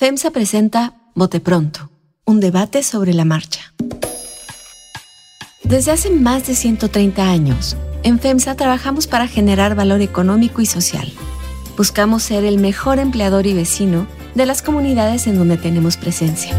[0.00, 1.90] FEMSA presenta Bote Pronto,
[2.24, 3.74] un debate sobre la marcha.
[5.62, 11.12] Desde hace más de 130 años, en FEMSA trabajamos para generar valor económico y social.
[11.76, 16.58] Buscamos ser el mejor empleador y vecino de las comunidades en donde tenemos presencia.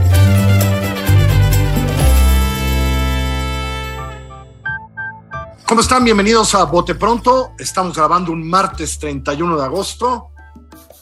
[5.66, 6.04] ¿Cómo están?
[6.04, 7.54] Bienvenidos a Bote Pronto.
[7.58, 10.31] Estamos grabando un martes 31 de agosto.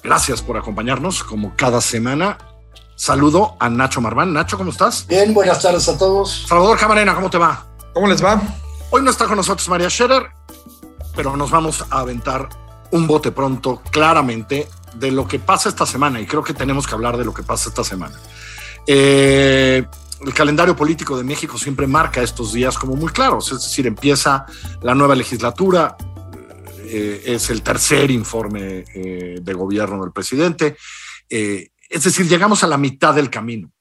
[0.03, 2.37] Gracias por acompañarnos como cada semana.
[2.95, 4.33] Saludo a Nacho Marván.
[4.33, 5.05] Nacho, ¿cómo estás?
[5.07, 6.45] Bien, buenas tardes a todos.
[6.47, 7.65] Salvador Camarena, ¿cómo te va?
[7.93, 8.41] ¿Cómo les va?
[8.91, 10.31] Hoy no está con nosotros María Scherer,
[11.15, 12.49] pero nos vamos a aventar
[12.91, 16.95] un bote pronto claramente de lo que pasa esta semana y creo que tenemos que
[16.95, 18.15] hablar de lo que pasa esta semana.
[18.87, 19.85] Eh,
[20.21, 24.45] el calendario político de México siempre marca estos días como muy claros, es decir, empieza
[24.81, 25.95] la nueva legislatura,
[26.91, 30.75] eh, es el tercer informe eh, de gobierno del presidente.
[31.29, 33.71] Eh, es decir, llegamos a la mitad del camino,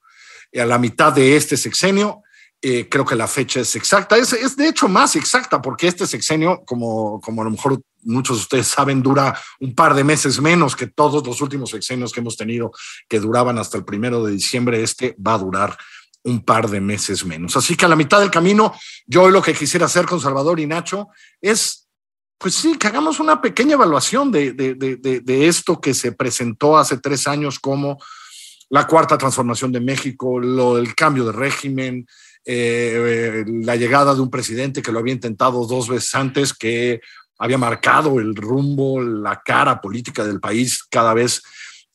[0.55, 2.23] a la mitad de este sexenio.
[2.61, 6.63] creo que la fecha es exacta, es, es, de hecho más exacta, porque este sexenio,
[6.67, 10.75] como, como a lo mejor muchos de ustedes saben, dura un par de meses menos
[10.75, 12.73] que todos los últimos sexenios que hemos tenido,
[13.09, 14.83] que duraban hasta el primero de diciembre.
[14.83, 15.79] Este va a durar
[16.25, 17.57] un par de meses menos.
[17.57, 18.75] Así que a la mitad del camino,
[19.07, 21.09] yo lo que quisiera hacer con Salvador y Nacho
[21.41, 21.88] es
[22.39, 26.99] pues sí, que hagamos una pequeña evaluación de, de, de, esto que se presentó hace
[26.99, 27.99] tres años como
[28.71, 32.07] la cuarta transformación de México, lo, el cambio de régimen,
[32.45, 37.01] eh, la llegada de un presidente que lo había intentado dos veces antes, que
[37.39, 41.43] había marcado el rumbo, la cara política del país cada vez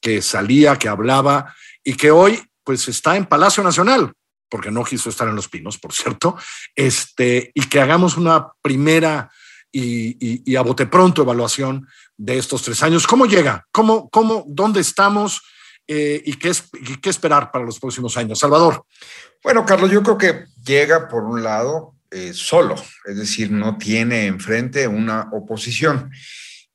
[0.01, 4.11] que salía, que hablaba, y que hoy pues está en Palacio Nacional,
[4.49, 6.37] porque no quiso estar en Los Pinos, por cierto,
[6.75, 9.31] este, y que hagamos una primera
[9.73, 13.07] y, a bote pronto evaluación de estos tres años.
[13.07, 13.65] ¿Cómo llega?
[13.71, 15.41] ¿Cómo, cómo, ¿Dónde estamos?
[15.87, 16.69] Eh, y, qué es,
[17.01, 18.39] qué esperar para los próximos años?
[18.39, 18.85] Salvador.
[19.43, 24.27] Bueno, Carlos, yo creo que llega por un lado eh, solo, es decir, no tiene
[24.27, 26.11] enfrente una oposición.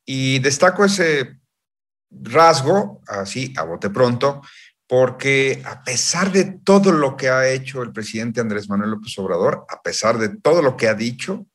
[0.05, 1.39] Y destaco ese
[2.11, 4.41] rasgo, así, a bote pronto,
[4.87, 9.65] porque a pesar de todo lo que ha hecho el presidente Andrés Manuel López Obrador,
[9.69, 11.45] a pesar de todo lo que ha dicho,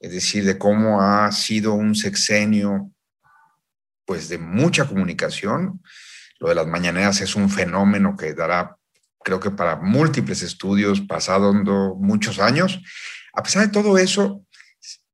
[0.00, 2.90] es decir, de cómo ha sido un sexenio
[4.04, 5.82] pues de mucha comunicación.
[6.38, 8.76] Lo de las mañaneras es un fenómeno que dará,
[9.24, 12.80] creo que para múltiples estudios pasando muchos años.
[13.32, 14.44] A pesar de todo eso,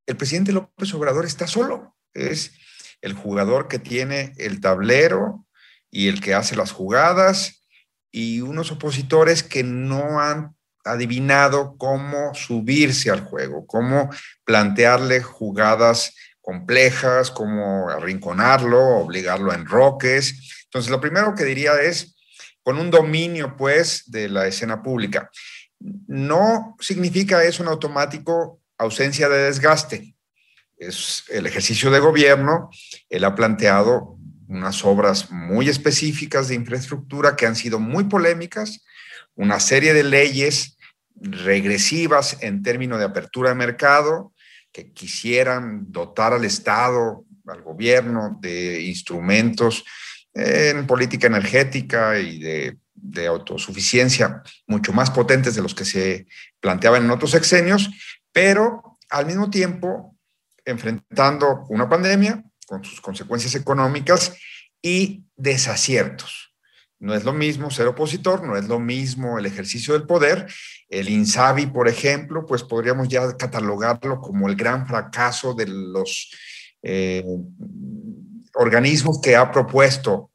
[0.06, 1.97] el presidente López Obrador está solo.
[2.12, 2.53] Es
[3.00, 5.47] el jugador que tiene el tablero
[5.91, 7.66] y el que hace las jugadas
[8.10, 10.54] y unos opositores que no han
[10.84, 14.10] adivinado cómo subirse al juego, cómo
[14.44, 20.65] plantearle jugadas complejas, cómo arrinconarlo, obligarlo a enroques.
[20.65, 22.16] Entonces, lo primero que diría es,
[22.62, 25.31] con un dominio, pues, de la escena pública.
[25.78, 30.15] No significa eso en automático ausencia de desgaste.
[30.76, 32.71] Es el ejercicio de gobierno.
[33.09, 34.16] Él ha planteado
[34.48, 38.84] unas obras muy específicas de infraestructura que han sido muy polémicas,
[39.37, 40.76] una serie de leyes
[41.15, 44.32] regresivas en términos de apertura de mercado
[44.72, 49.84] que quisieran dotar al Estado, al gobierno, de instrumentos
[50.34, 56.26] en política energética y de, de autosuficiencia mucho más potentes de los que se
[56.60, 57.91] planteaban en otros sexenios,
[58.32, 60.16] pero al mismo tiempo
[60.65, 64.34] enfrentando una pandemia con sus consecuencias económicas
[64.81, 66.51] y desaciertos.
[67.02, 70.46] No es lo mismo ser opositor, no es lo mismo el ejercicio del poder.
[70.88, 76.30] El INSABI, por ejemplo, pues podríamos ya catalogarlo como el gran fracaso de los
[76.80, 77.24] eh,
[78.54, 80.30] organismos que ha propuesto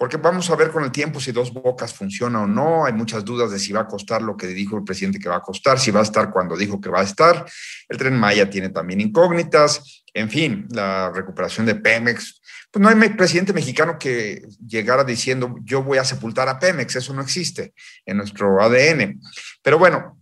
[0.00, 2.86] porque vamos a ver con el tiempo si dos bocas funciona o no.
[2.86, 5.36] Hay muchas dudas de si va a costar lo que dijo el presidente que va
[5.36, 7.44] a costar, si va a estar cuando dijo que va a estar.
[7.86, 10.02] El tren Maya tiene también incógnitas.
[10.14, 12.40] En fin, la recuperación de Pemex.
[12.70, 16.96] Pues no hay presidente mexicano que llegara diciendo yo voy a sepultar a Pemex.
[16.96, 17.74] Eso no existe
[18.06, 19.20] en nuestro ADN.
[19.60, 20.18] Pero bueno,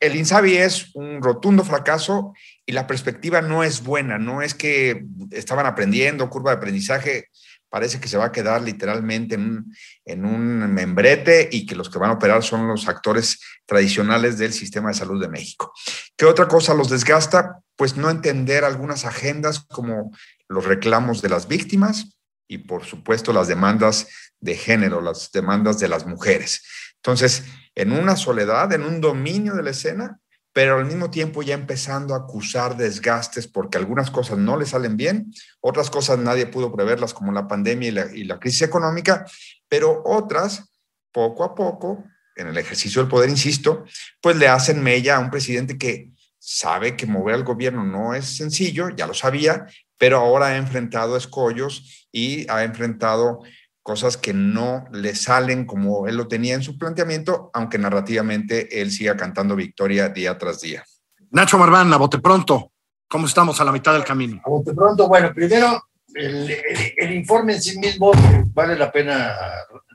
[0.00, 2.32] el INSABI es un rotundo fracaso
[2.66, 4.18] y la perspectiva no es buena.
[4.18, 7.28] No es que estaban aprendiendo, curva de aprendizaje
[7.72, 12.10] parece que se va a quedar literalmente en un, membrete y que los que van
[12.10, 15.72] a operar son los actores tradicionales del sistema de salud de México.
[16.14, 17.60] ¿Qué otra cosa los desgasta?
[17.74, 20.10] Pues no entender algunas agendas como
[20.48, 22.10] los reclamos de las víctimas
[22.46, 24.06] y por supuesto las demandas
[24.38, 26.62] de género, las demandas de las mujeres.
[26.96, 30.20] Entonces, en una soledad, en un dominio de la escena,
[30.52, 34.96] pero al mismo tiempo ya empezando a acusar desgastes porque algunas cosas no le salen
[34.96, 39.26] bien, otras cosas nadie pudo preverlas como la pandemia y la, crisis económica,
[39.68, 40.70] pero otras
[41.10, 42.04] poco a poco,
[42.36, 43.84] en el ejercicio del poder, insisto,
[44.20, 48.36] pues le hacen mella a un presidente que sabe que mover al gobierno no es
[48.36, 49.66] sencillo, ya lo sabía,
[49.98, 53.40] pero ahora ha enfrentado escollos y ha enfrentado
[53.82, 58.90] cosas que no le salen como él lo tenía en su planteamiento, aunque narrativamente él
[58.90, 60.84] siga cantando victoria día tras día.
[61.30, 62.72] Nacho Marván, a bote pronto,
[63.08, 64.40] ¿cómo estamos a la mitad del camino?
[64.44, 65.82] A bote pronto, bueno, primero
[66.14, 66.54] el,
[66.96, 68.12] el, informe en sí mismo
[68.52, 69.34] vale la pena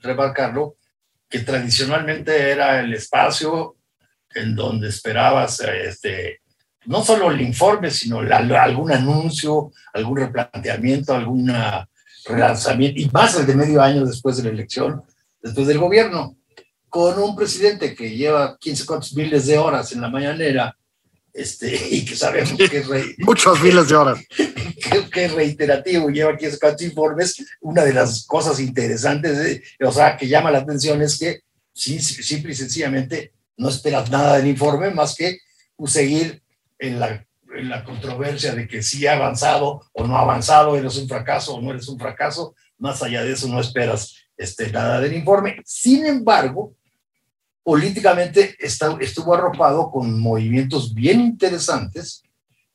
[0.01, 0.75] remarcarlo,
[1.30, 3.75] que tradicionalmente era el espacio
[4.34, 6.42] en donde esperabas este,
[6.86, 11.88] no solo el informe, sino algún anuncio, algún replanteamiento, alguna
[12.27, 15.03] relanzamiento, y más el de medio año después de la elección,
[15.41, 16.38] después del gobierno,
[16.89, 20.75] con un presidente que lleva 15 cuantos miles de horas en la mañanera,
[21.33, 22.88] este, y que sabemos que es
[23.19, 24.19] muchos miles de horas.
[25.12, 27.45] Que, es reiterativo lleva 15 cuantos informes.
[27.62, 31.41] Una de las cosas interesantes o sea que llama la atención es que
[31.74, 35.39] sí, simple y sencillamente no esperas nada del informe más que
[35.85, 36.41] seguir
[36.79, 37.26] en la,
[37.63, 41.62] la controversia de que si ha avanzado o no ha avanzado eres un fracaso o
[41.62, 46.06] no eres un fracaso más allá de eso no esperas este, nada del informe sin
[46.06, 46.75] embargo
[47.68, 52.24] políticamente está, estuvo arropado con movimientos bien interesantes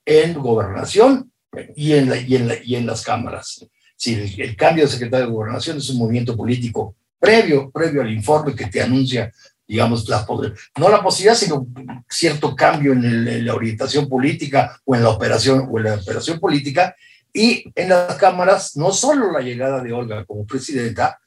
[0.05, 1.33] en gobernación
[1.75, 3.67] y en, y en, y en las cámaras.
[3.97, 8.13] Si el, el, cambio de secretario de gobernación es un movimiento político previo, previo al
[8.13, 9.33] informe que te anuncia,
[9.67, 10.27] digamos, la,
[10.77, 11.67] no la posibilidad, sino
[12.09, 16.95] cierto cambio en, la orientación política o en la operación, o en la operación política.
[17.33, 21.19] Y en las cámaras, no solo la llegada de Olga como presidenta,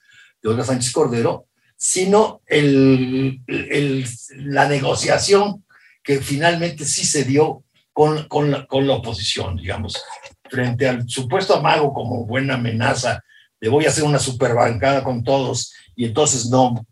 [0.42, 5.66] de Olga Sánchez Cordero, sino el, el, la negociación
[6.04, 10.02] que finalmente sí se dio con, con, la, con, la, oposición, digamos,
[10.50, 13.24] frente al supuesto amago como buena amenaza
[13.60, 16.86] de voy a hacer una superbancada con todos y entonces no,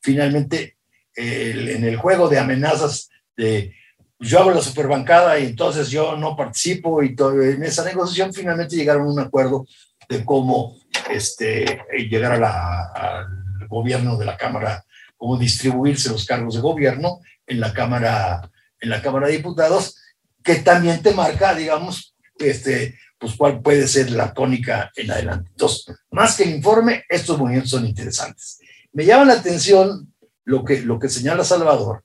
[0.00, 0.73] finalmente
[1.14, 3.74] el, en el juego de amenazas de
[4.18, 8.76] yo hago la superbancada y entonces yo no participo y todo, en esa negociación finalmente
[8.76, 9.66] llegaron a un acuerdo
[10.08, 10.76] de cómo
[11.10, 12.50] este, llegar a la,
[12.94, 13.26] a
[13.68, 14.84] gobierno de la Cámara,
[15.16, 18.50] cómo distribuirse los cargos de gobierno en la Cámara,
[18.80, 19.96] en la Cámara de Diputados,
[20.42, 25.50] que también te marca, digamos, este, pues cuál puede ser la tónica en adelante.
[25.50, 28.58] Entonces, más que el informe, estos movimientos son interesantes.
[28.92, 30.13] Me llama la atención
[30.44, 32.04] lo que, lo que señala Salvador,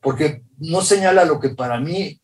[0.00, 2.20] porque no señala lo que para mí,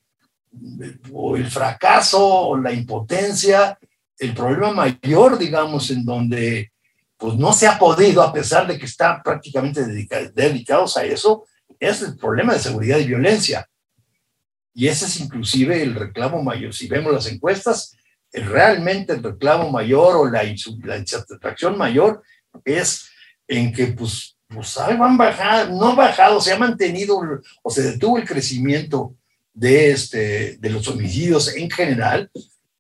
[1.13, 3.79] o el fracaso, o la impotencia,
[4.19, 6.71] el problema mayor, digamos, en donde
[7.17, 9.85] pues no se ha podido, a pesar de que están prácticamente
[10.35, 11.45] dedicados a eso,
[11.79, 13.69] es el problema de seguridad y violencia.
[14.75, 16.75] Y ese es inclusive el reclamo mayor.
[16.75, 17.97] Si vemos las encuestas,
[18.33, 22.23] realmente el reclamo mayor o la, la insatisfacción mayor
[22.65, 23.09] es
[23.47, 27.21] en que, pues, pues van bajado, no bajado, se ha mantenido
[27.63, 29.15] o se detuvo el crecimiento
[29.53, 32.31] de, este, de los homicidios en general,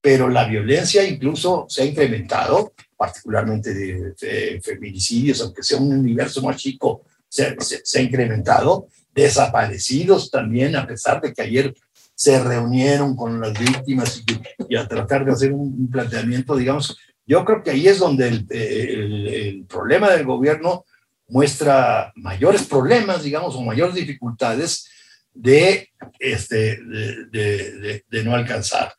[0.00, 6.56] pero la violencia incluso se ha incrementado particularmente de, feminicidios, aunque sea un universo más
[6.56, 7.56] chico, se,
[7.98, 8.88] ha incrementado.
[9.14, 11.74] Desaparecidos también, a pesar de que ayer
[12.16, 14.24] se reunieron con las víctimas
[14.68, 19.64] y, a tratar de hacer un, planteamiento, digamos, yo creo que ahí es donde el,
[19.68, 20.84] problema del gobierno
[21.28, 24.88] muestra mayores problemas, digamos, o mayores dificultades
[25.32, 28.94] de, este, de, no alcanzar.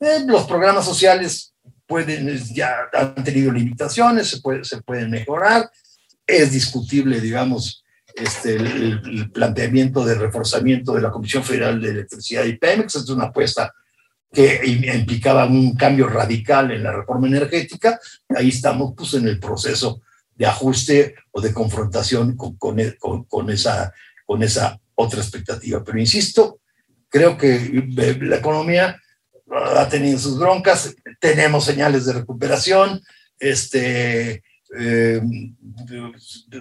[0.00, 1.54] Eh, los programas sociales
[1.86, 5.70] pueden, ya han tenido limitaciones, se, puede, se pueden mejorar.
[6.26, 12.56] Es discutible, digamos, este, el, planteamiento de reforzamiento de la Comisión Federal de Electricidad y
[12.56, 12.96] Pemex.
[12.96, 13.72] Es una apuesta
[14.30, 17.98] que implicaba un cambio radical en la reforma energética.
[18.36, 20.02] Ahí estamos pues, en el proceso
[20.38, 23.92] de ajuste o de confrontación con, con, con, con esa,
[24.24, 25.82] con esa otra expectativa.
[25.84, 26.60] Pero insisto,
[27.08, 27.84] creo que
[28.20, 29.00] la economía
[29.50, 33.02] ha tenido sus broncas, tenemos señales de recuperación,
[33.40, 34.42] este,
[34.78, 35.20] eh,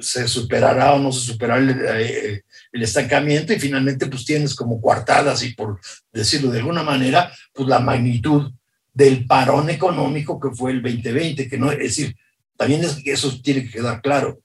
[0.01, 4.79] se superará o no se superará el, eh, el, estancamiento y finalmente pues tienes como
[4.79, 5.79] coartadas y por
[6.13, 8.51] decirlo de alguna manera, pues la magnitud
[8.93, 12.15] del parón económico que fue el 2020, que no, es decir,
[12.57, 14.39] también es, eso tiene que quedar claro,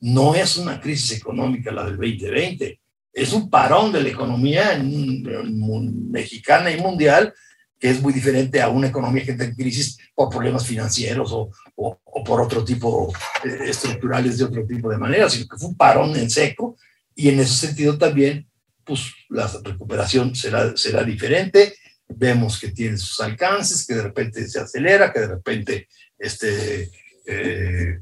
[0.00, 2.80] no es una crisis económica la del 2020,
[3.12, 7.34] es un parón de la economía mexicana y mundial
[7.78, 11.50] que es muy diferente a una economía que está en crisis por problemas financieros o,
[11.76, 13.12] o, o por otro tipo
[13.44, 16.76] eh, estructurales de otro tipo de manera, sino que fue un parón en seco.
[17.14, 18.48] Y en ese sentido también,
[18.84, 21.74] pues la recuperación será, será diferente.
[22.08, 26.90] Vemos que tiene sus alcances, que de repente se acelera, que de repente este,
[27.28, 28.00] eh,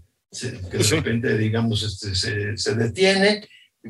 [0.71, 3.47] que de repente, digamos, este, se, se, detiene,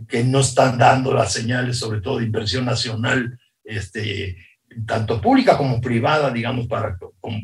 [0.08, 4.36] que no están dando las señales, sobre todo de inversión nacional, este,
[4.86, 6.96] tanto pública como privada, digamos, para,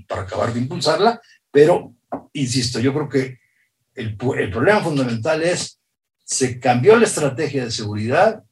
[0.09, 1.21] para acabar de impulsarla,
[1.51, 1.95] pero,
[2.33, 3.39] insisto, yo creo que
[3.95, 5.79] el, el problema fundamental es,
[6.25, 8.43] se cambió la estrategia de seguridad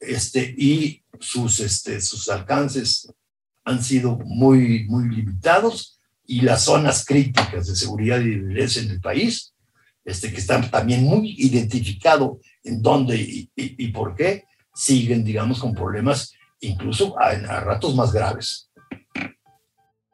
[0.00, 3.10] este, y sus, este, sus alcances
[3.64, 5.95] han sido muy, muy limitados
[6.26, 9.54] y las zonas críticas de seguridad y violencia en el país,
[10.04, 15.74] este, que están también muy identificados en dónde y, y, por qué, siguen, digamos, con
[15.74, 18.70] problemas incluso a, a ratos más graves.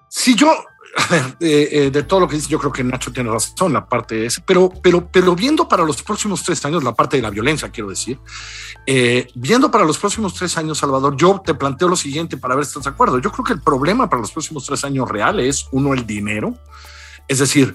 [0.09, 0.52] Si yo
[1.40, 4.26] eh, eh, de todo lo que dice, yo creo que Nacho tiene razón, la parte
[4.26, 7.70] ese, pero, pero, pero viendo para los próximos tres años, la parte de la violencia,
[7.70, 8.18] quiero decir,
[8.87, 12.64] eh, viendo para los próximos tres años, Salvador, yo te planteo lo siguiente para ver
[12.64, 13.18] si estás de acuerdo.
[13.20, 16.54] Yo creo que el problema para los próximos tres años real es, uno, el dinero.
[17.28, 17.75] Es decir,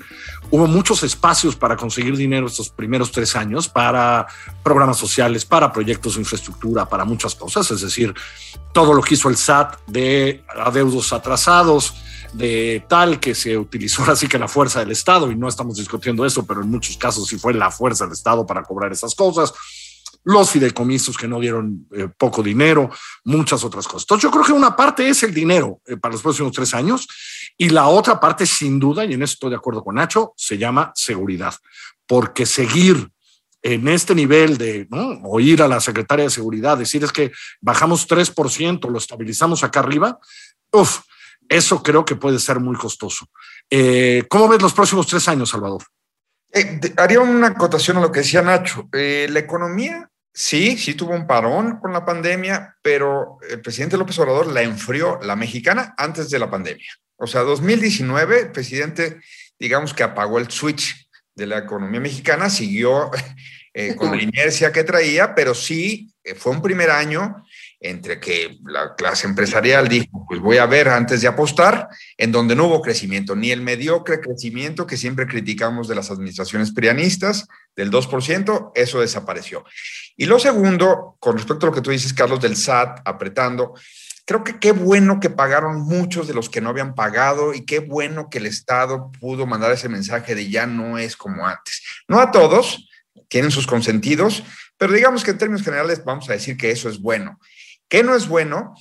[0.52, 4.28] hubo muchos espacios para conseguir dinero estos primeros tres años para
[4.62, 7.72] programas sociales, para proyectos de infraestructura, para muchas cosas.
[7.72, 8.14] Es decir,
[8.74, 11.96] todo lo que hizo el SAT de adeudos atrasados,
[12.34, 16.26] de tal que se utilizó así que la fuerza del Estado, y no estamos discutiendo
[16.26, 19.54] eso, pero en muchos casos sí fue la fuerza del Estado para cobrar esas cosas,
[20.24, 22.90] los fideicomisos que no dieron eh, poco dinero,
[23.24, 24.04] muchas otras cosas.
[24.04, 27.08] Entonces yo creo que una parte es el dinero eh, para los próximos tres años
[27.58, 30.58] y la otra parte sin duda, y en eso estoy de acuerdo con Nacho, se
[30.58, 31.56] llama seguridad,
[32.06, 33.10] porque seguir
[33.62, 34.88] en este nivel de
[35.24, 37.32] oír a la secretaria de seguridad decir es que
[37.62, 40.20] bajamos 3%, lo estabilizamos acá arriba,
[40.72, 41.00] uff,
[41.50, 43.28] eso creo que puede ser muy costoso.
[43.70, 45.84] Eh, ¿Cómo ves los próximos tres años, Salvador?
[46.54, 48.88] Eh, haría una acotación a lo que decía Nacho.
[48.94, 54.18] Eh, la economía, sí, sí tuvo un parón con la pandemia, pero el presidente López
[54.20, 56.90] Obrador la enfrió, la mexicana, antes de la pandemia.
[57.18, 59.22] O sea, 2019, el presidente,
[59.60, 63.12] digamos que apagó el switch de la economía mexicana, siguió
[63.98, 67.44] con la inercia que traía, pero sí fue un primer año
[67.80, 72.56] entre que la clase empresarial dijo, pues voy a ver antes de apostar, en donde
[72.56, 77.92] no hubo crecimiento, ni el mediocre crecimiento que siempre criticamos de las administraciones prianistas, del
[77.92, 79.64] 2%, eso desapareció.
[80.16, 83.76] Y lo segundo, con respecto a lo que tú dices, Carlos, del SAT apretando,
[84.26, 87.80] creo que qué bueno que pagaron muchos de los que no habían pagado y qué
[87.80, 91.84] bueno que el Estado pudo mandar ese mensaje de ya no es como antes.
[92.08, 92.90] No a todos,
[93.30, 94.44] tienen sus consentidos,
[94.78, 97.40] pero digamos que en términos generales vamos a decir que eso es bueno.
[97.90, 98.76] ¿Qué no es bueno?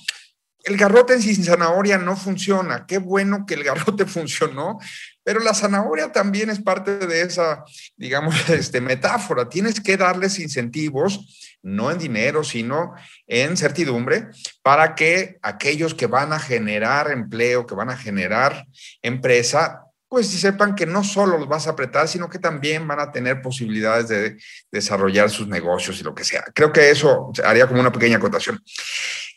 [0.63, 2.85] El garrote sin zanahoria no funciona.
[2.85, 4.79] Qué bueno que el garrote funcionó,
[5.23, 7.63] pero la zanahoria también es parte de esa,
[7.95, 9.47] digamos, este, metáfora.
[9.47, 12.93] Tienes que darles incentivos, no en dinero, sino
[13.27, 14.27] en certidumbre,
[14.61, 18.65] para que aquellos que van a generar empleo, que van a generar
[19.01, 23.11] empresa, pues sepan que no solo los vas a apretar, sino que también van a
[23.11, 24.37] tener posibilidades de
[24.71, 26.45] desarrollar sus negocios y lo que sea.
[26.53, 28.63] Creo que eso haría como una pequeña acotación.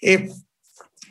[0.00, 0.28] Eh,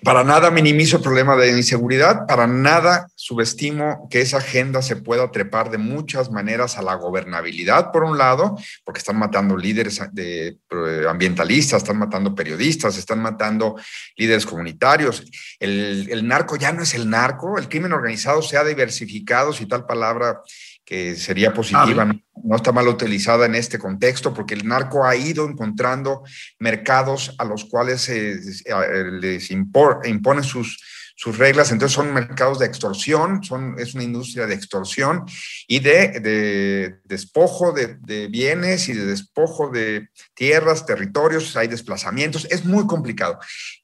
[0.04, 5.30] para nada minimizo el problema de inseguridad, para nada subestimo que esa agenda se pueda
[5.32, 10.48] trepar de muchas maneras a la gobernabilidad, por un lado, porque están matando líderes de,
[10.48, 13.76] eh, ambientalistas, están matando periodistas, están matando
[14.16, 15.24] líderes comunitarios.
[15.60, 19.66] El, el narco ya no es el narco, el crimen organizado se ha diversificado, si
[19.66, 20.42] tal palabra
[20.90, 25.48] que sería positiva, no, está mal utilizada en este contexto, porque el narco ha ido
[25.48, 26.24] encontrando
[26.58, 30.82] mercados a los cuales les impone sus,
[31.16, 35.26] sus reglas, entonces son mercados de extorsión, son, es una industria de extorsión
[35.68, 42.66] y de, despojo de, de, bienes y de despojo de tierras, territorios, hay desplazamientos, es
[42.66, 43.38] muy complicado.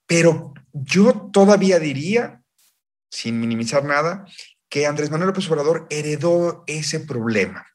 [0.08, 2.42] Pero yo todavía diría,
[3.12, 4.26] sin minimizar nada,
[4.70, 7.66] que Andrés Manuel López Obrador heredó ese problema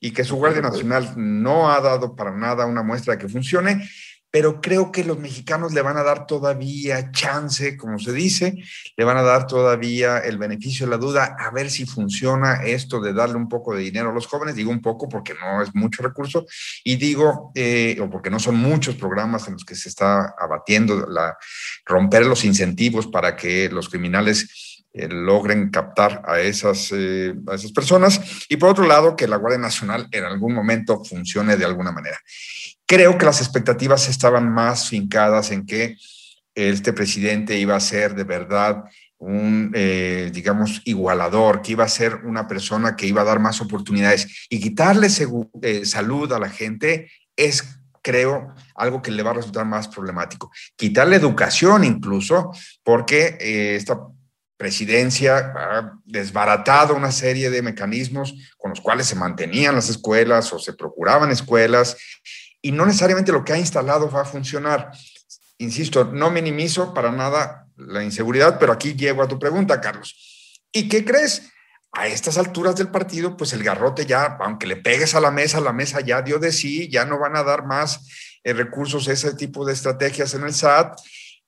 [0.00, 3.88] y que su Guardia Nacional no ha dado para nada una muestra de que funcione,
[4.30, 8.62] pero creo que los mexicanos le van a dar todavía chance, como se dice,
[8.96, 13.00] le van a dar todavía el beneficio de la duda a ver si funciona esto
[13.00, 14.54] de darle un poco de dinero a los jóvenes.
[14.54, 16.46] Digo un poco porque no es mucho recurso
[16.84, 21.06] y digo, eh, o porque no son muchos programas en los que se está abatiendo
[21.06, 21.36] la,
[21.86, 24.67] romper los incentivos para que los criminales
[25.06, 29.60] logren captar a esas, eh, a esas personas y por otro lado que la Guardia
[29.60, 32.18] Nacional en algún momento funcione de alguna manera.
[32.86, 35.96] Creo que las expectativas estaban más fincadas en que
[36.54, 38.84] este presidente iba a ser de verdad
[39.18, 43.60] un, eh, digamos, igualador, que iba a ser una persona que iba a dar más
[43.60, 49.66] oportunidades y quitarle salud a la gente es creo, algo que le va a resultar
[49.66, 50.50] más problemático.
[50.76, 52.52] Quitarle educación incluso,
[52.82, 53.36] porque
[53.76, 54.00] esta
[54.58, 60.58] presidencia ha desbaratado una serie de mecanismos con los cuales se mantenían las escuelas o
[60.58, 61.96] se procuraban escuelas
[62.60, 64.90] y no necesariamente lo que ha instalado va a funcionar.
[65.58, 70.60] Insisto, no minimizo para nada la inseguridad, pero aquí llego a tu pregunta, Carlos.
[70.72, 71.50] ¿Y qué crees?
[71.92, 75.60] A estas alturas del partido, pues el garrote ya, aunque le pegues a la mesa,
[75.60, 79.34] la mesa ya dio de sí, ya no van a dar más eh, recursos, ese
[79.34, 80.98] tipo de estrategias en el SAT.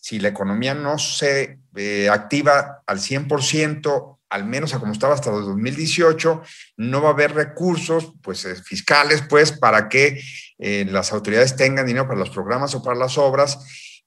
[0.01, 5.31] Si la economía no se eh, activa al 100%, al menos a como estaba hasta
[5.31, 6.43] 2018,
[6.79, 10.21] no va a haber recursos pues, eh, fiscales pues, para que
[10.59, 13.59] las autoridades tengan dinero para los programas o para las obras.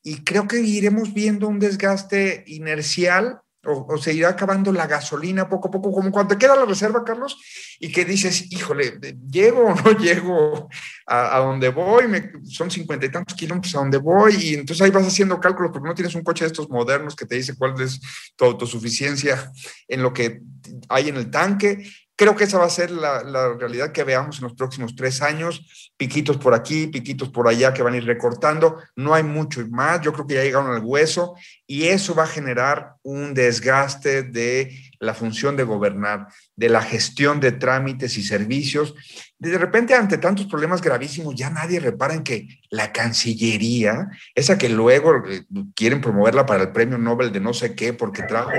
[0.04, 5.68] Y creo que iremos viendo un desgaste inercial o, se irá acabando la gasolina poco
[5.68, 7.38] a poco, como cuando te queda la reserva, Carlos,
[7.80, 10.70] y que dices, híjole, ¿llego o no llego
[11.08, 12.04] a, donde voy?
[12.44, 15.88] son cincuenta y tantos kilómetros a donde voy, y entonces ahí vas haciendo cálculos porque
[15.88, 18.00] no tienes un coche de estos modernos que te dice cuál es
[18.36, 19.52] tu autosuficiencia
[19.88, 20.42] en lo que
[20.90, 21.84] hay en el tanque,
[22.16, 23.24] Creo que esa va a ser la,
[23.58, 25.83] realidad que veamos en los próximos tres años.
[25.96, 28.82] Piquitos por aquí, piquitos por allá que van a ir recortando.
[28.96, 30.02] No hay mucho más.
[30.02, 31.36] Yo creo que ya llegaron al hueso
[31.68, 37.40] y eso va a generar un desgaste de la función de gobernar, de la gestión
[37.40, 38.96] de trámites y servicios.
[39.52, 44.70] De repente, ante tantos problemas gravísimos, ya nadie repara en que la Cancillería, esa que
[44.70, 45.44] luego eh,
[45.76, 48.52] quieren promoverla para el premio Nobel de no sé qué, porque trajo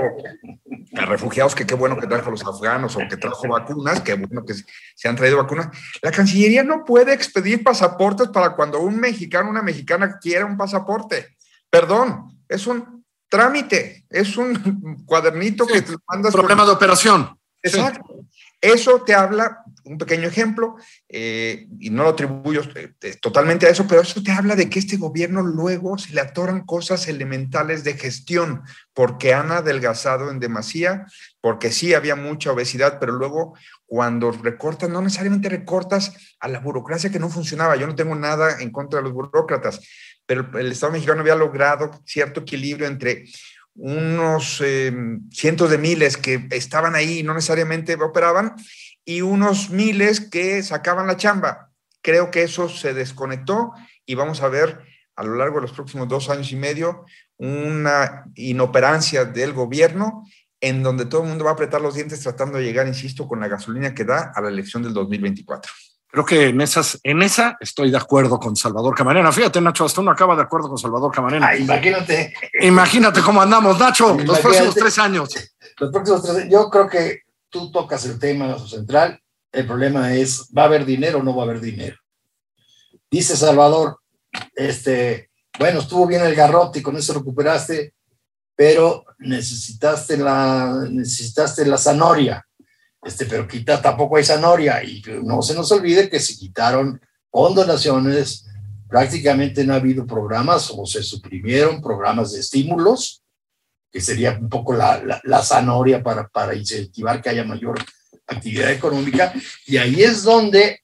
[0.94, 4.12] a refugiados, que qué bueno que trajo a los afganos o que trajo vacunas, qué
[4.12, 4.52] bueno que
[4.94, 5.68] se han traído vacunas.
[6.02, 11.34] La Cancillería no puede expedir pasaportes para cuando un mexicano, una mexicana quiera un pasaporte.
[11.70, 16.34] Perdón, es un trámite, es un cuadernito que te mandas.
[16.34, 17.38] Problema de operación.
[17.62, 18.13] Exacto.
[18.64, 20.76] Eso te habla, un pequeño ejemplo,
[21.11, 24.78] eh, y no lo atribuyo eh, totalmente a eso, pero eso te habla de que
[24.78, 28.62] este gobierno luego se le atoran cosas elementales de gestión,
[28.94, 31.04] porque han adelgazado en demasía,
[31.42, 33.54] porque sí había mucha obesidad, pero luego
[33.85, 37.76] cuando recortas, no necesariamente recortas a la burocracia que no funcionaba.
[37.76, 39.83] Yo no tengo nada en contra de los burócratas,
[40.25, 43.27] pero el Estado mexicano había logrado cierto equilibrio entre
[43.76, 48.54] unos em, cientos de miles que estaban ahí y no necesariamente operaban,
[49.04, 51.70] y unos miles que sacaban la chamba.
[52.02, 53.72] Creo que eso se desconectó
[54.06, 54.80] y vamos a ver
[55.16, 57.04] a lo largo de los próximos dos años y medio
[57.37, 60.24] una inoperancia del gobierno
[60.60, 63.40] en donde todo el mundo va a apretar los dientes tratando de llegar, insisto, con
[63.40, 65.70] la gasolina que da a la elección del 2024.
[66.14, 69.33] Creo que en, esas, en esa estoy de acuerdo con Salvador Camarena.
[69.33, 71.57] Fíjate, Nacho, hasta uno acaba de acuerdo con Salvador Camarena.
[71.57, 72.33] imagínate.
[72.61, 75.31] Imagínate cómo andamos, Nacho, los próximos tres años.
[75.77, 79.20] Los próximos tres Yo creo que tú tocas el tema central.
[79.50, 81.96] El problema es, ¿va a haber dinero o no va a haber dinero?
[83.11, 83.98] Dice Salvador,
[84.55, 87.92] este, bueno, estuvo bien el garrote y con eso recuperaste,
[88.55, 92.46] pero necesitaste la, necesitaste la zanahoria
[93.04, 94.82] este, pero quita, tampoco hay zanahoria.
[94.82, 98.46] Y no se nos olvide que se quitaron con donaciones,
[98.88, 103.22] prácticamente no ha habido programas o se suprimieron programas de estímulos,
[103.90, 107.78] que sería un poco la, la, zanahoria para, para incentivar que haya mayor
[108.26, 109.32] actividad económica.
[109.66, 110.80] Y ahí es donde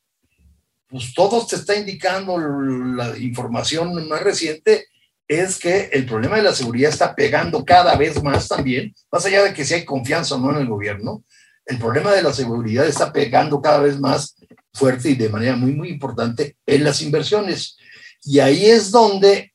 [0.91, 4.87] pues todo te está indicando la información más reciente,
[5.29, 9.45] es que el problema de la seguridad está pegando cada vez más también, más allá
[9.45, 11.25] de que si hay confianza o no en el gobierno,
[11.71, 14.35] el problema de la seguridad está pegando cada vez más
[14.73, 17.77] fuerte y de manera muy, muy importante en las inversiones.
[18.25, 19.53] Y ahí es donde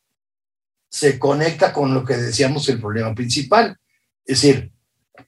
[0.89, 3.78] se conecta con lo que decíamos el problema principal.
[4.25, 4.71] Es decir,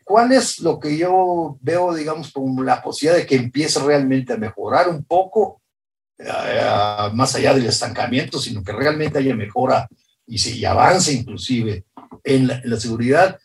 [0.05, 4.37] ¿cuál es lo que yo veo, digamos, como la posibilidad de que empiece realmente a
[4.37, 5.61] mejorar un poco,
[6.17, 9.89] eh, más allá del estancamiento, sino que realmente haya mejora
[10.25, 11.83] y, se, avance inclusive
[12.23, 13.37] en la seguridad?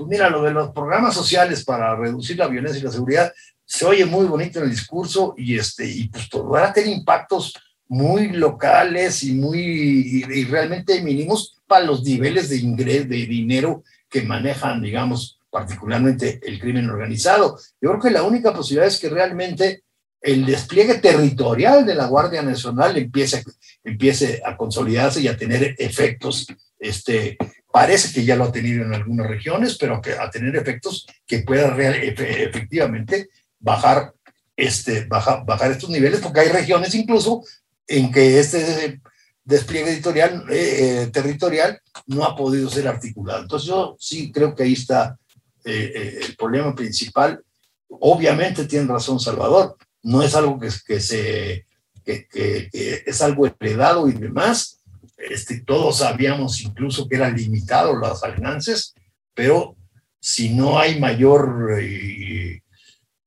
[0.00, 3.30] Pues mira, lo de los programas sociales para reducir la violencia y la seguridad
[3.66, 7.52] se oye muy bonito en el discurso y, este, y pues van a tener impactos
[7.86, 14.22] muy locales y muy y, realmente mínimos para los niveles de ingreso, de dinero que
[14.22, 17.58] manejan, digamos, particularmente el crimen organizado.
[17.78, 19.82] Yo creo que la única posibilidad es que realmente
[20.22, 23.44] el despliegue territorial de la Guardia Nacional empiece,
[23.84, 26.46] empiece a consolidarse y a tener efectos
[26.78, 27.36] este,
[27.72, 31.40] Parece que ya lo ha tenido en algunas regiones, pero que a tener efectos que
[31.40, 33.28] puedan efectivamente
[33.60, 34.12] bajar,
[34.56, 37.42] este, bajar, estos niveles, porque hay regiones incluso
[37.86, 39.00] en que este
[39.44, 43.42] despliegue editorial, eh, eh, territorial no ha podido ser articulado.
[43.42, 45.16] Entonces yo sí creo que ahí está
[45.64, 47.40] eh, el problema principal.
[47.88, 51.66] Obviamente tiene razón Salvador, no es algo que, se,
[52.04, 54.79] es algo heredado y demás,
[55.28, 58.94] este, todos sabíamos incluso que eran limitados las alcances,
[59.34, 59.76] pero
[60.18, 62.62] si no hay mayor eh,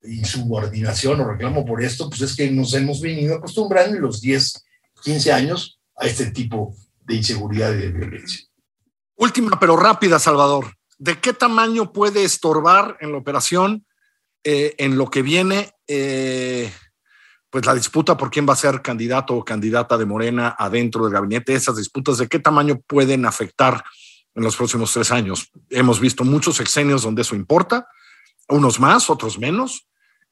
[0.04, 4.64] insubordinación o reclamo por esto, pues es que nos hemos venido acostumbrando en los 10,
[5.04, 8.46] 15 años a este tipo de inseguridad y de violencia.
[9.16, 10.74] Última pero rápida, Salvador.
[10.98, 13.86] ¿De qué tamaño puede estorbar en la operación,
[14.44, 16.72] eh, en lo que viene, eh,
[17.54, 21.14] pues la disputa por quién va a ser candidato o candidata de Morena adentro del
[21.14, 21.54] gabinete?
[21.54, 23.84] Esas disputas, ¿de qué tamaño pueden afectar
[24.34, 25.52] en los próximos tres años?
[25.70, 27.88] Hemos visto muchos exenios donde eso importa,
[28.50, 29.86] unos más, otros menos.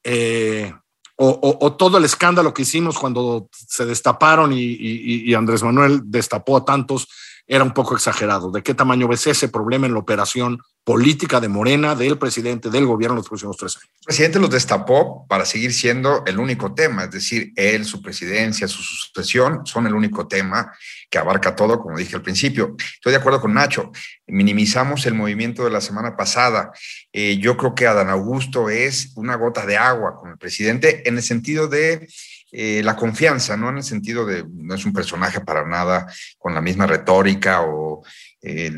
[0.04, 0.74] Eh,
[1.16, 7.08] o, todo el escándalo que hicimos cuando se destaparon y, Andrés Manuel destapó a tantos
[7.52, 8.50] era un poco exagerado.
[8.50, 12.86] ¿De qué tamaño ves ese problema en la operación política de Morena, del presidente, del
[12.86, 13.90] gobierno en los próximos tres años?
[14.00, 18.70] El presidente los destapó para seguir siendo el único tema, es decir, él, su presidencia,
[18.70, 20.72] su sucesión son el único tema
[21.10, 22.74] que abarca todo, como dije al principio.
[22.94, 23.92] Estoy de acuerdo con Nacho,
[24.28, 26.72] minimizamos el movimiento de la semana pasada.
[27.12, 31.18] Eh, yo creo que Adán Augusto es una gota de agua con el presidente en
[31.18, 32.08] el sentido de
[32.54, 36.06] eh, la confianza, no en el sentido de no es un personaje para nada
[36.38, 38.04] con la misma retórica o
[38.42, 38.76] eh,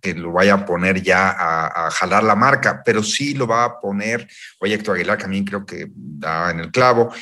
[0.00, 3.80] que lo vaya a poner ya a, jalar la marca, pero sí lo va a
[3.80, 4.26] poner,
[4.60, 7.12] oye Héctor Aguilar también creo que da en el clavo,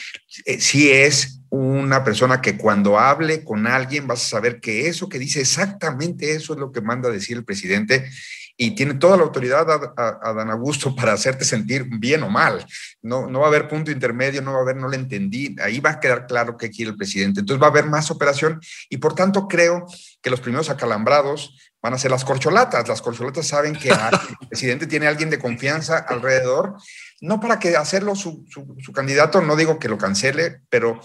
[0.44, 5.09] eh, sí es una persona que cuando hable con alguien vas a saber que eso
[5.09, 8.09] que dice exactamente eso es lo que manda decir el presidente
[8.56, 12.64] y tiene toda la autoridad a, Dan Augusto para hacerte sentir bien o mal.
[13.02, 15.56] No, no va a haber punto intermedio, no va a haber, no le entendí.
[15.60, 17.40] Ahí va a quedar claro qué quiere el presidente.
[17.40, 19.86] Entonces va a haber más operación y por tanto creo
[20.22, 22.86] que los primeros acalambrados van a ser las corcholatas.
[22.86, 23.88] Las corcholatas saben que
[24.40, 26.76] el presidente tiene a alguien de confianza alrededor,
[27.20, 31.00] no para que hacerlo su, su candidato, no digo que lo cancele, pero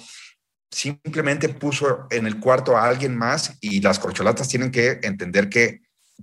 [0.71, 5.81] simplemente puso en el cuarto a alguien más y las corcholatas tienen que entender que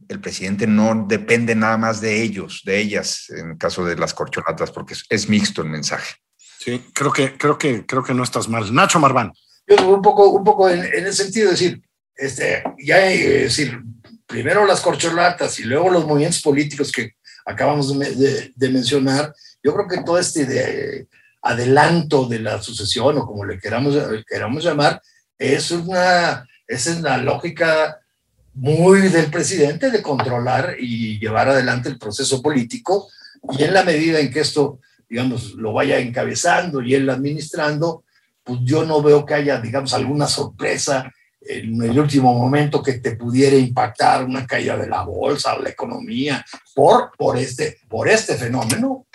[0.08, 4.14] el presidente no depende nada más de ellos, de ellas, en el caso de las
[4.14, 6.14] corcholatas, porque es, mixto el mensaje.
[6.58, 8.72] Sí, creo que, creo que, creo que no estás mal.
[8.74, 9.32] Nacho Marván.
[9.66, 11.82] Yo un poco, un poco en, el sentido de decir,
[12.14, 13.80] este, ya decir,
[14.26, 17.12] primero las corcholatas y luego los movimientos políticos que
[17.44, 19.32] acabamos de, mencionar,
[19.62, 21.08] yo creo que todo este
[21.42, 25.00] adelanto de la sucesión o como le queramos, queramos llamar,
[25.38, 28.00] es una, es una lógica
[28.56, 33.08] muy del presidente de controlar y llevar adelante el proceso político
[33.52, 38.04] y en la medida en que esto, digamos, lo vaya encabezando y él administrando,
[38.42, 43.14] pues yo no veo que haya, digamos, alguna sorpresa en el último momento que te
[43.14, 48.36] pudiera impactar una caída de la bolsa o la economía por, por, este, por este
[48.36, 49.06] fenómeno.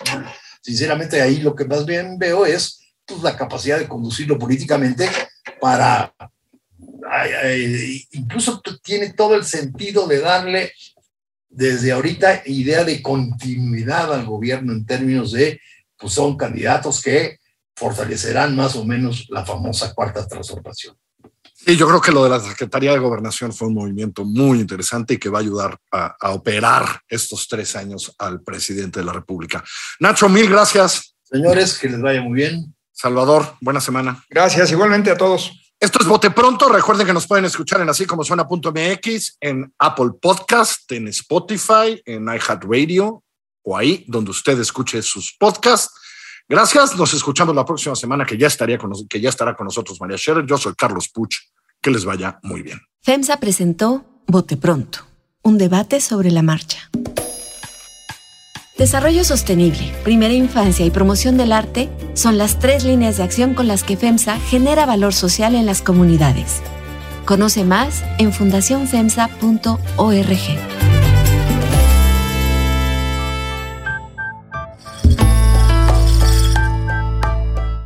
[0.60, 5.08] Sinceramente ahí lo que más bien veo es pues, la capacidad de conducirlo políticamente
[5.60, 6.14] para
[8.12, 10.72] incluso tiene todo el sentido de darle
[11.48, 15.60] desde ahorita idea de continuidad al gobierno en términos de,
[15.98, 17.38] pues son candidatos que
[17.76, 20.96] fortalecerán más o menos la famosa cuarta transformación.
[21.54, 25.14] Sí, yo creo que lo de la Secretaría de Gobernación fue un movimiento muy interesante
[25.14, 29.12] y que va a ayudar a, a, operar estos tres años al presidente de la
[29.12, 29.62] República.
[30.00, 31.14] Nacho, mil gracias.
[31.22, 32.74] Señores, que les vaya muy bien.
[32.90, 34.24] Salvador, buena semana.
[34.28, 35.61] Gracias, igualmente a todos.
[35.82, 36.68] Esto es Bote Pronto.
[36.68, 42.22] Recuerden que nos pueden escuchar en así como suena.mx, en Apple Podcast, en Spotify, en
[42.22, 43.24] iHeartRadio
[43.64, 45.92] o ahí donde usted escuche sus podcasts.
[46.48, 46.94] Gracias.
[46.96, 48.78] Nos escuchamos la próxima semana que ya estaría
[49.10, 50.46] que ya estará con nosotros María Scherer.
[50.46, 51.34] Yo soy Carlos Puch.
[51.80, 52.80] Que les vaya muy bien.
[53.00, 55.00] FEMSA presentó Bote Pronto,
[55.42, 56.92] un debate sobre la marcha.
[58.82, 63.68] Desarrollo sostenible, primera infancia y promoción del arte son las tres líneas de acción con
[63.68, 66.60] las que FEMSA genera valor social en las comunidades.
[67.24, 69.78] Conoce más en fundacionfemsa.org.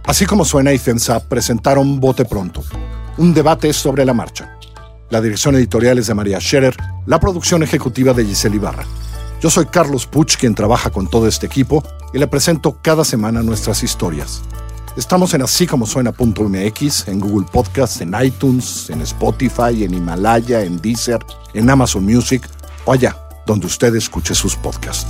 [0.06, 2.64] Así como suena y FEMSA presentaron Bote Pronto,
[3.18, 4.56] un debate sobre la marcha.
[5.11, 8.87] La dirección editorial es de María Scherer, la producción ejecutiva de Giselle Ibarra.
[9.40, 13.42] Yo soy Carlos Puch, quien trabaja con todo este equipo, y le presento cada semana
[13.42, 14.42] nuestras historias.
[14.96, 20.81] Estamos en así como suena.mx, en Google Podcast, en iTunes, en Spotify, en Himalaya, en
[20.81, 21.18] Deezer,
[21.53, 22.49] en Amazon Music
[22.87, 25.07] o allá donde usted escuche sus podcasts.